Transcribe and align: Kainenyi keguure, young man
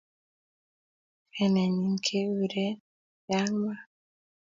Kainenyi 1.33 1.91
keguure, 2.05 2.65
young 3.31 3.53
man 3.63 3.77